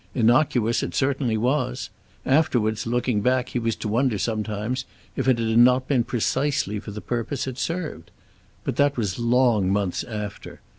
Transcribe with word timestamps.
Innocuous 0.15 0.81
it 0.81 0.95
certainly 0.95 1.37
was. 1.37 1.91
Afterwards, 2.25 2.87
looking 2.87 3.21
back, 3.21 3.49
he 3.49 3.59
was 3.59 3.75
to 3.75 3.87
wonder 3.87 4.17
sometimes 4.17 4.85
if 5.15 5.27
it 5.27 5.37
had 5.37 5.57
not 5.59 5.87
been 5.87 6.03
precisely 6.03 6.79
for 6.79 6.89
the 6.89 7.01
purpose 7.01 7.45
it 7.45 7.59
served. 7.59 8.09
But 8.63 8.77
that 8.77 8.97
was 8.97 9.19
long 9.19 9.69
months 9.71 10.03
after. 10.03 10.59